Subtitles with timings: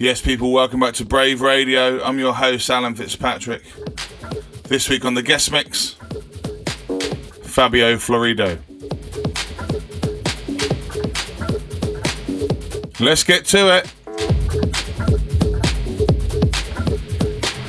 [0.00, 2.02] Yes, people, welcome back to Brave Radio.
[2.02, 3.62] I'm your host, Alan Fitzpatrick.
[4.62, 5.90] This week on the guest mix,
[7.42, 8.58] Fabio Florido.
[12.98, 13.92] Let's get to it.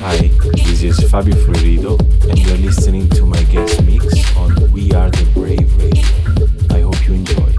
[0.00, 0.16] Hi,
[0.54, 5.30] this is Fabio Florido, and you're listening to my guest mix on We Are the
[5.34, 6.74] Brave Radio.
[6.74, 7.52] I hope you enjoy.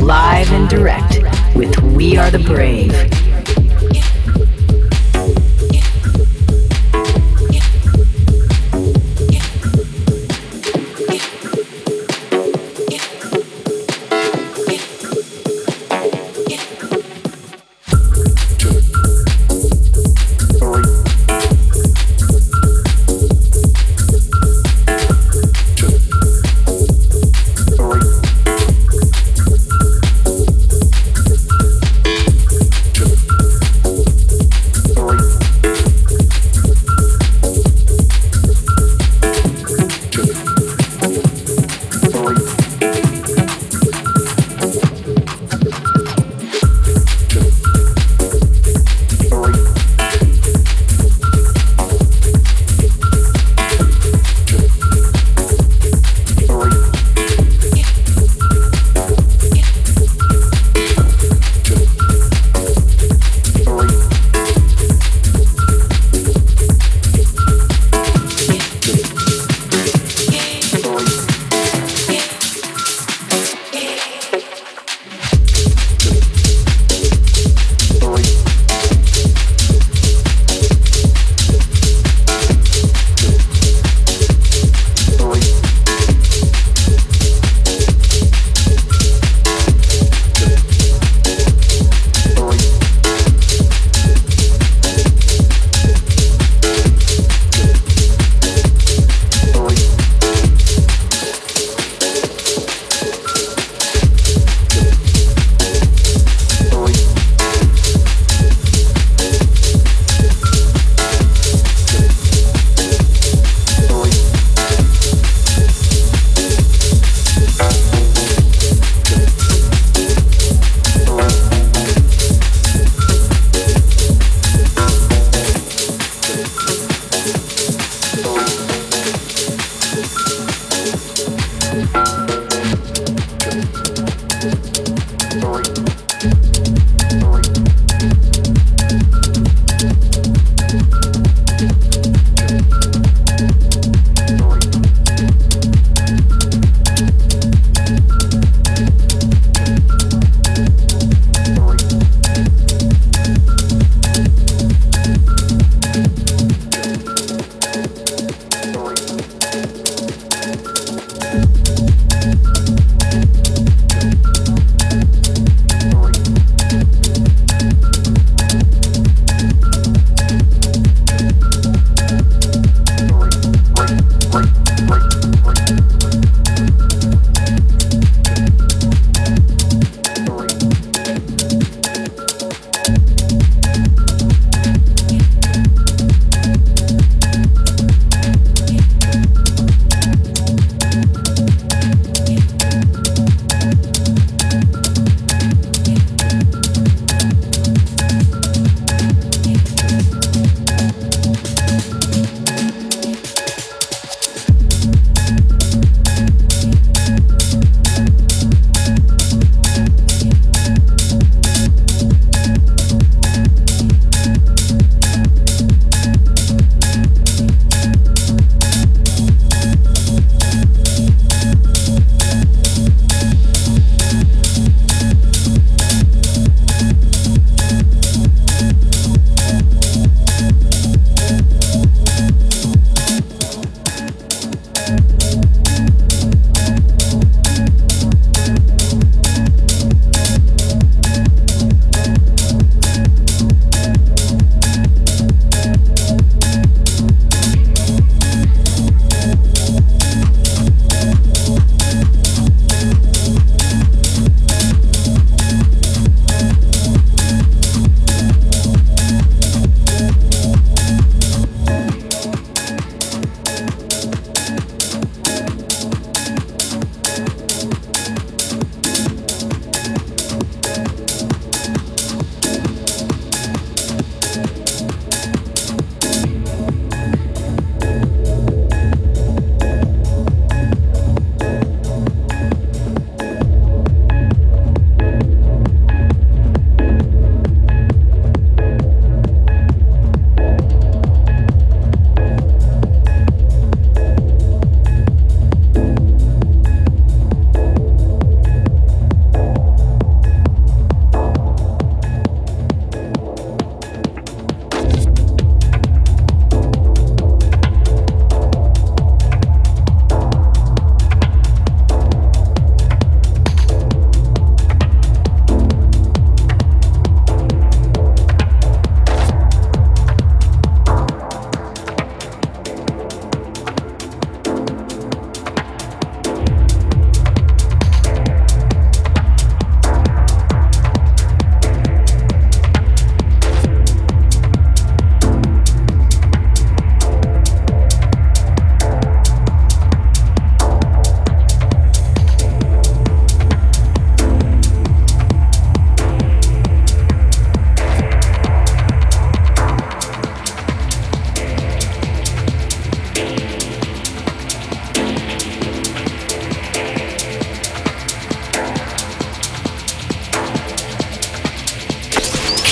[0.00, 1.13] Live and direct
[1.54, 3.23] with We Are the Brave.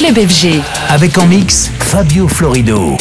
[0.02, 0.60] Club FG.
[0.88, 2.96] Avec en mix Fabio Florido.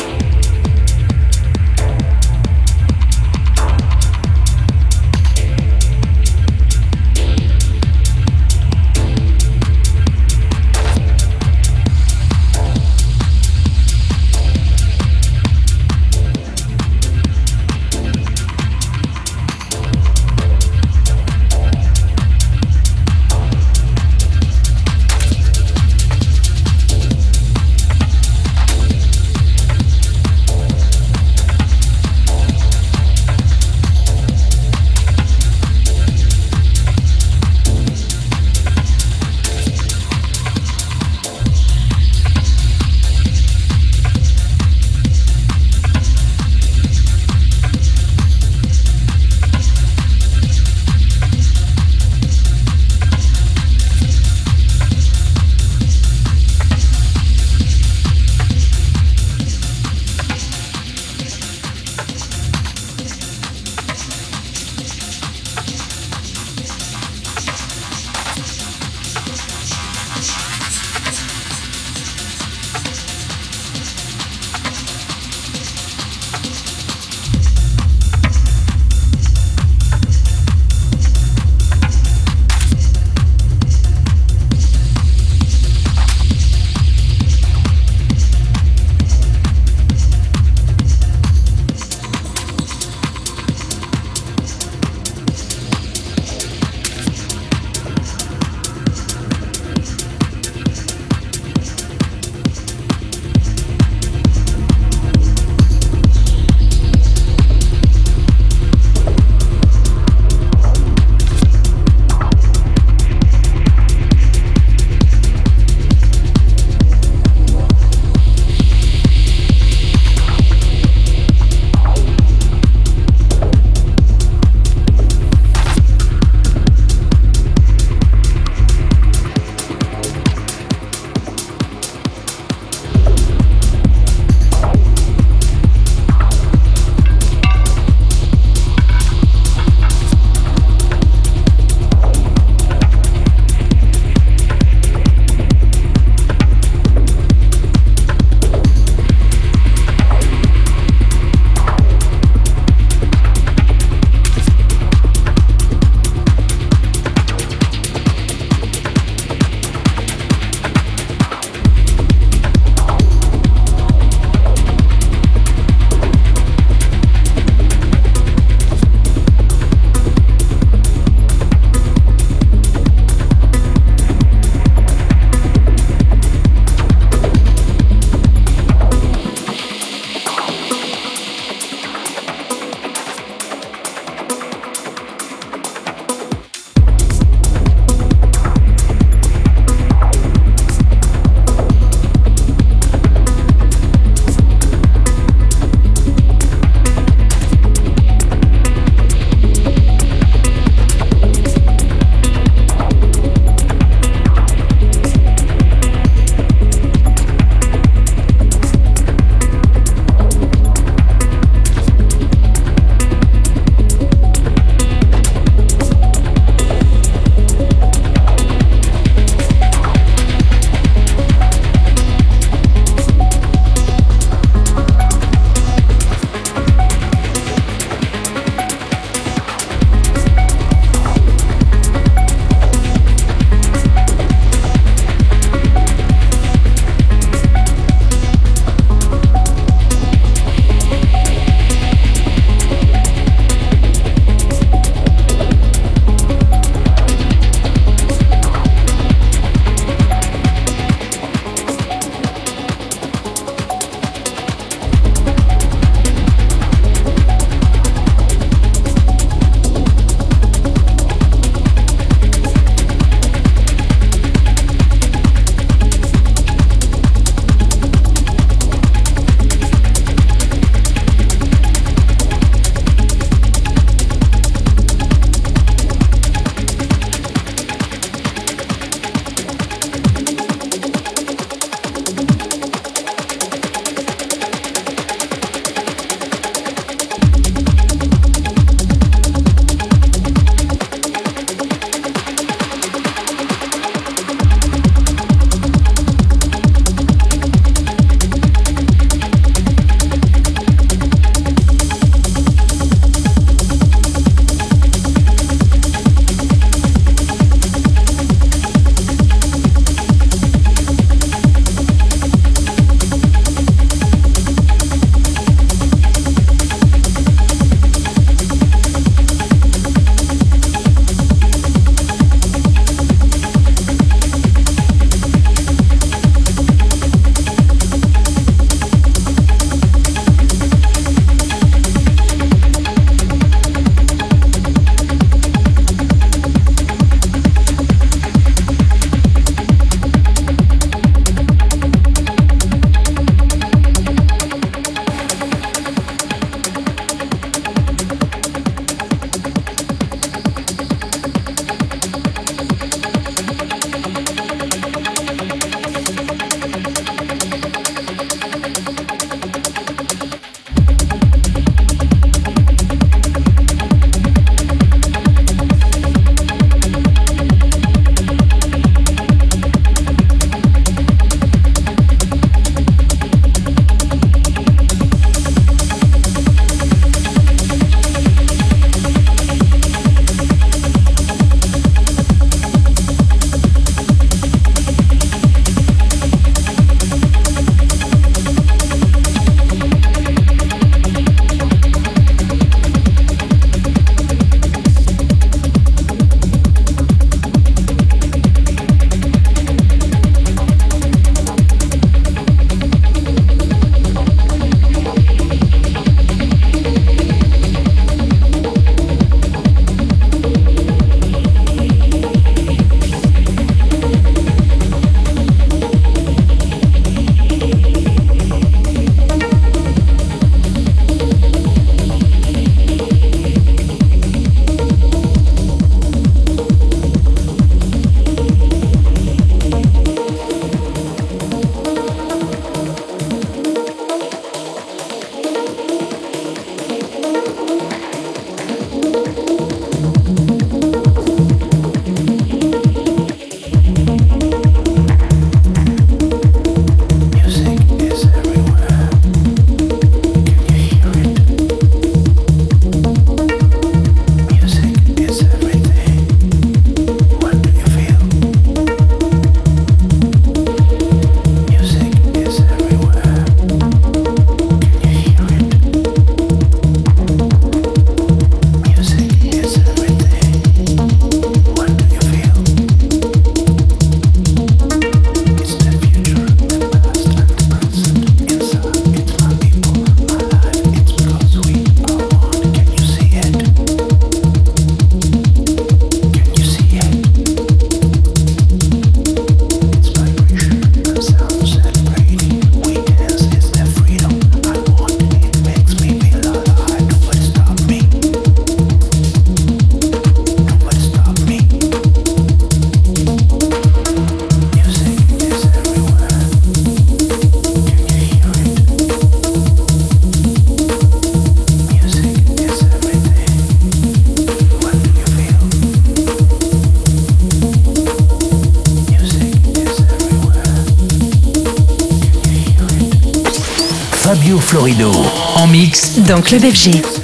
[526.28, 527.21] Dans Club FG.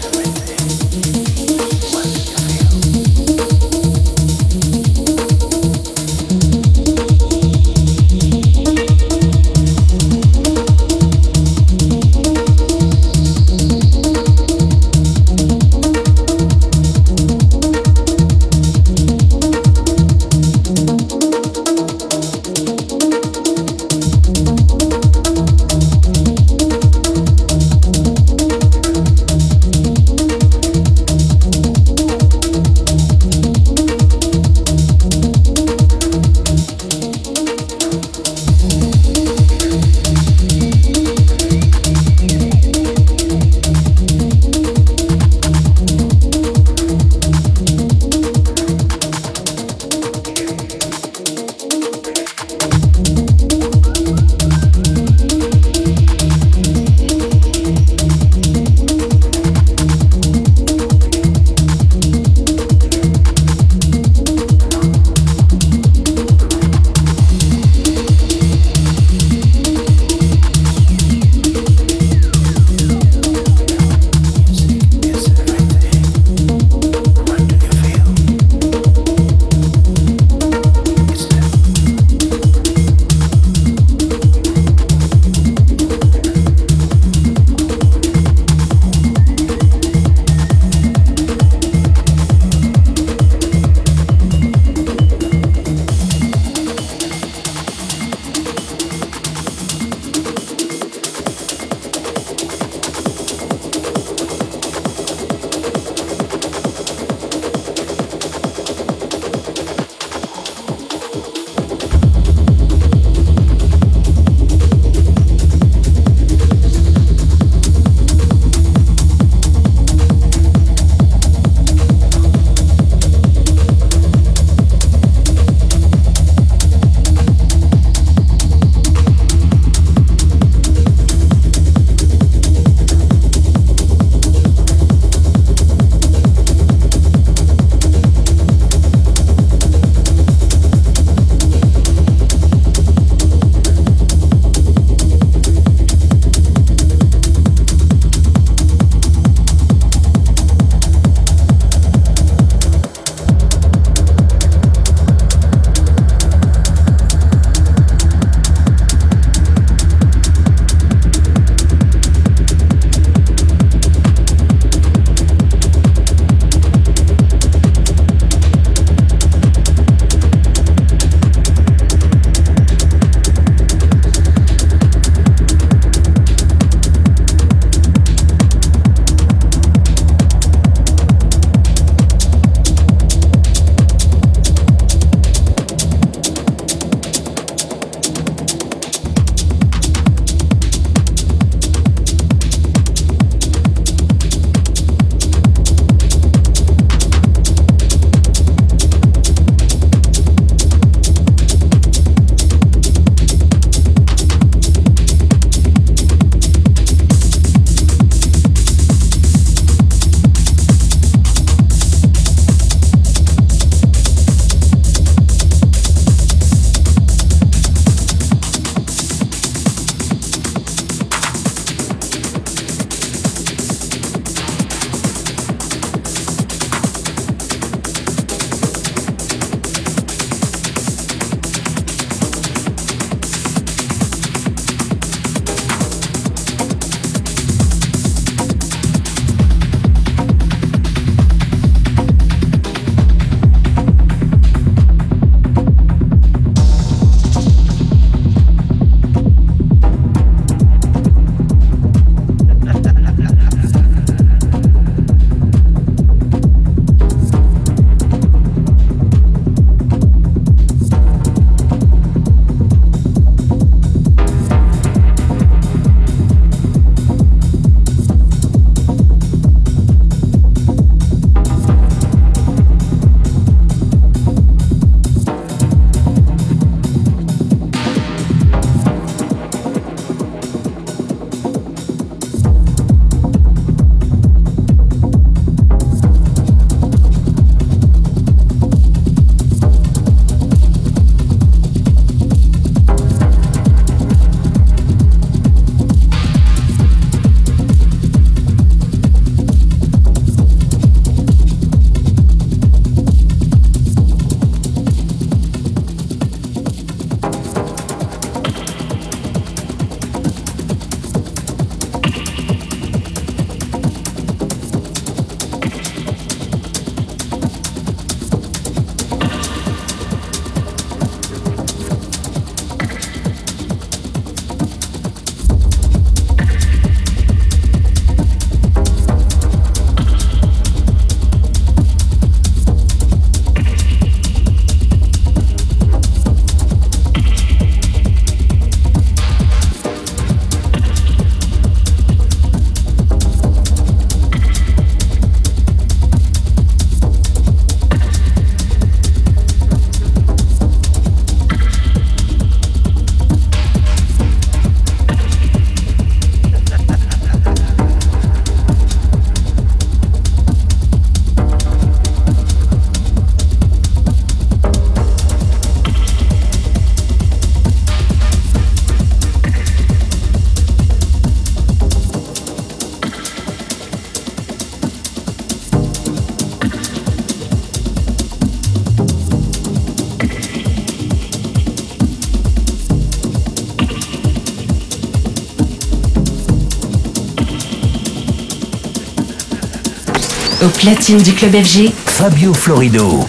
[390.67, 393.25] Au platine du club FG, Fabio Florido.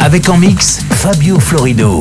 [0.00, 2.00] Avec en mix Fabio Florido.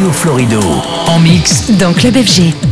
[0.00, 0.60] Fabio Florido.
[1.08, 2.69] En mix dans Club FG.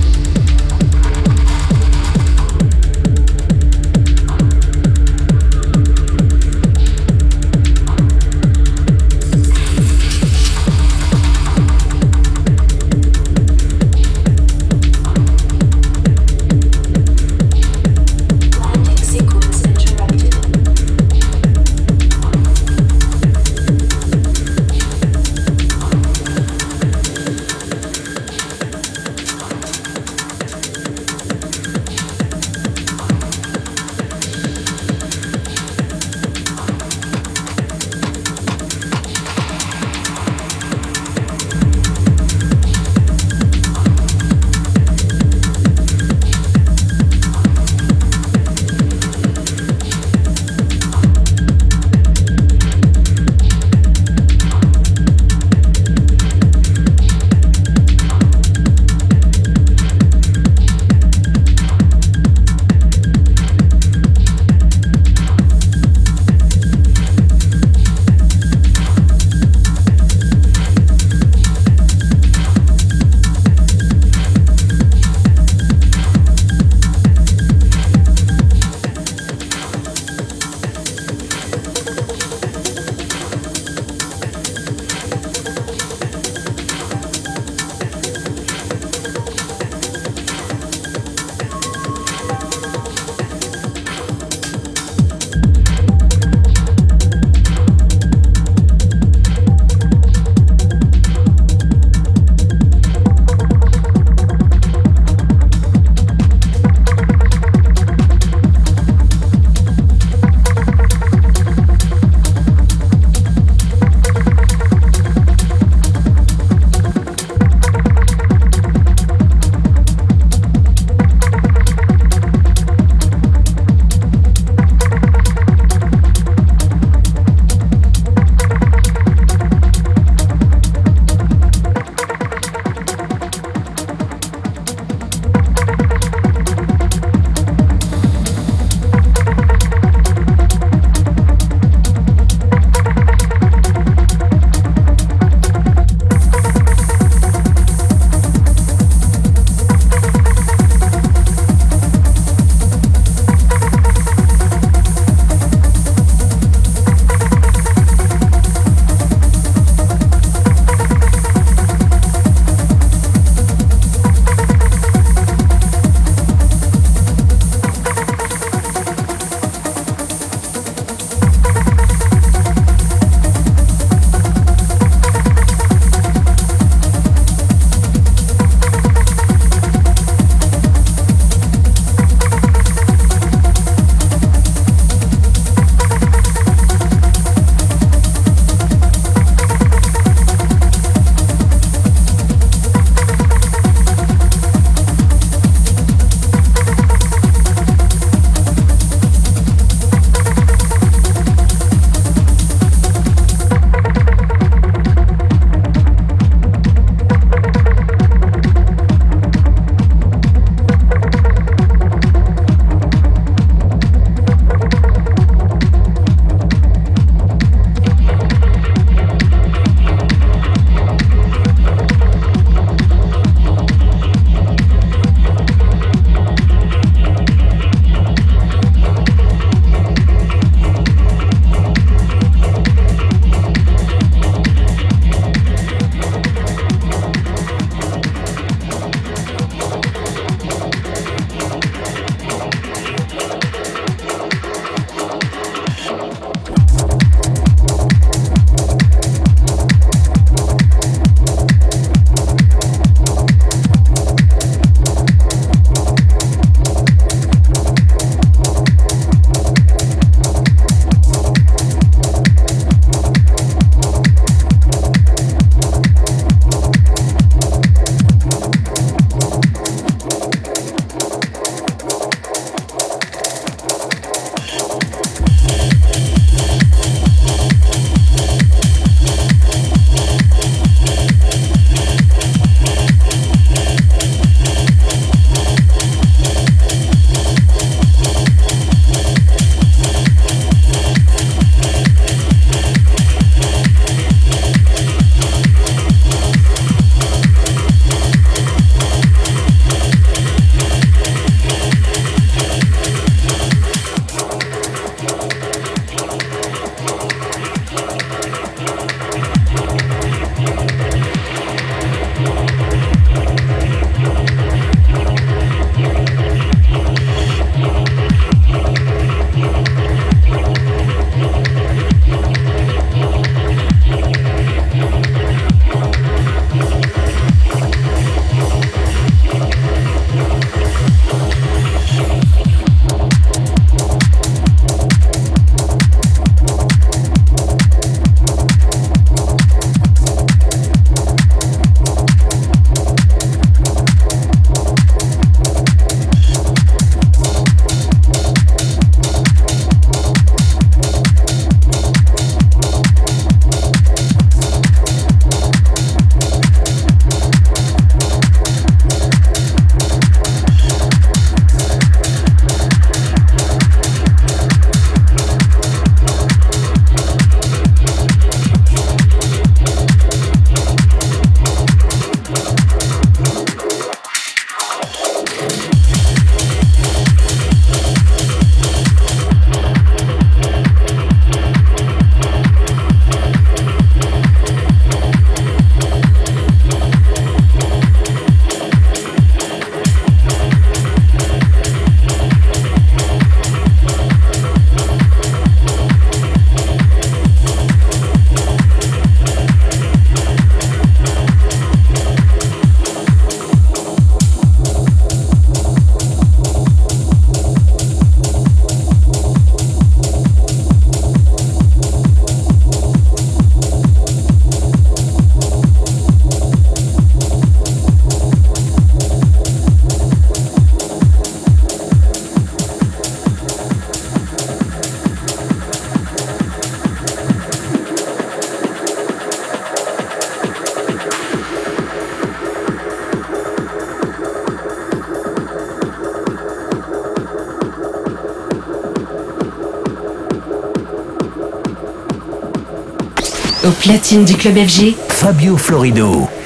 [443.69, 446.38] Au platine du club FG, Fabio Florido.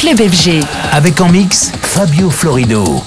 [0.00, 0.62] Club FG.
[0.92, 3.02] Avec en mix Fabio Florido.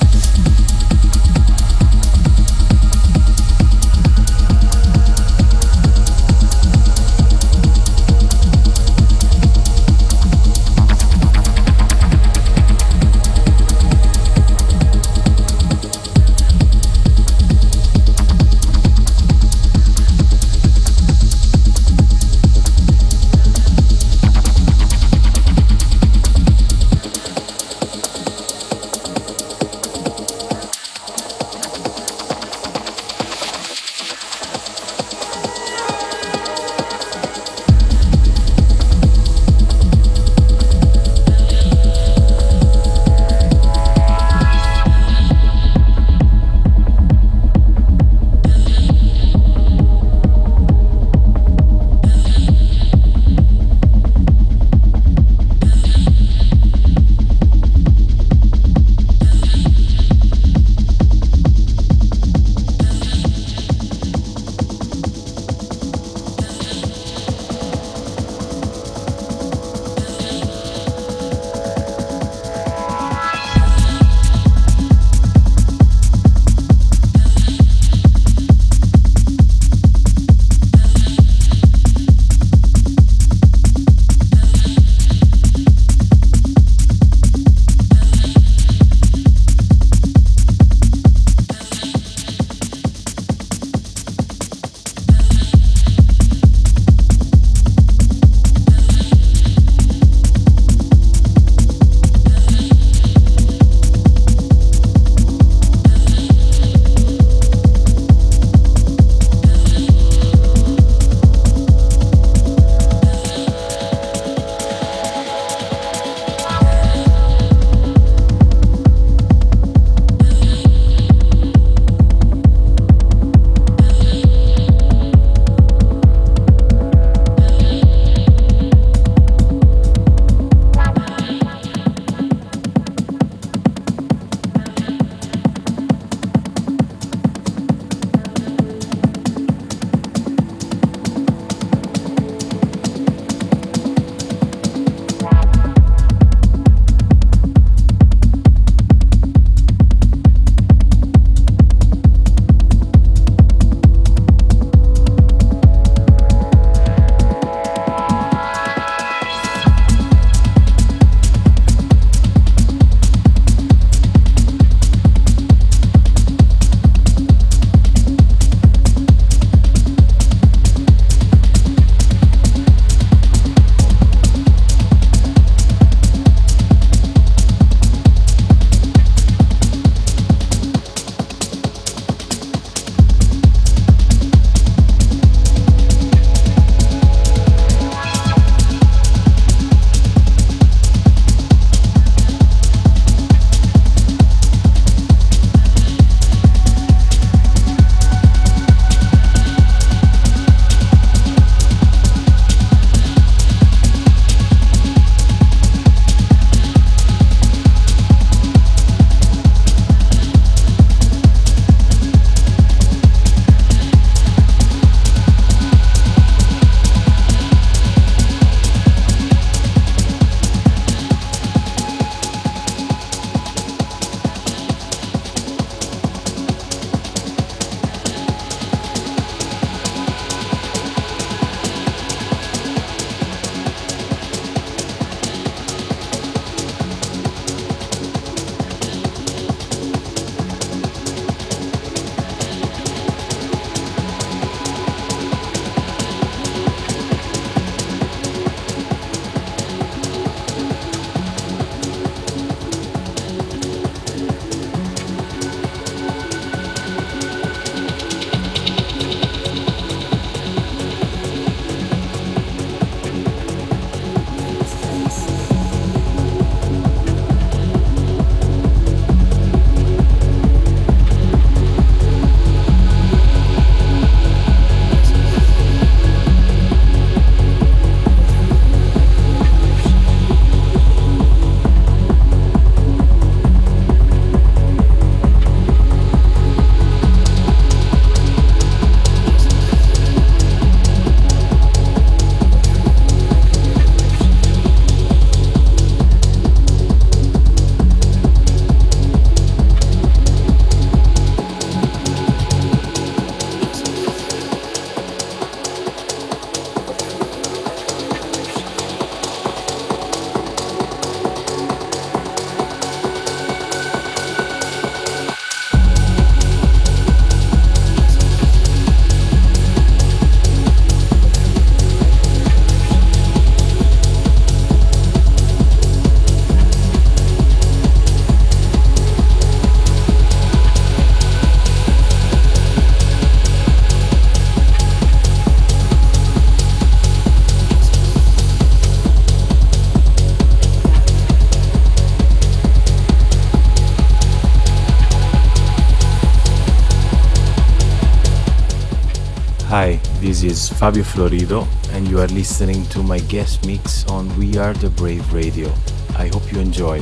[350.51, 354.89] Is Fabio Florido, and you are listening to my guest mix on We Are the
[354.89, 355.71] Brave Radio.
[356.17, 356.97] I hope you enjoy.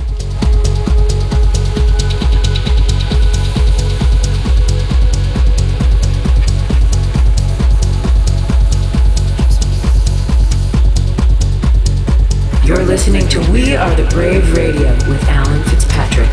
[12.63, 16.29] You're listening to We Are the Brave Radio with Alan Fitzpatrick.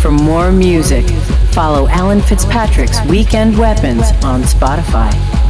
[0.00, 1.04] For more music,
[1.50, 5.47] follow Alan Fitzpatrick's Weekend Weapons on Spotify.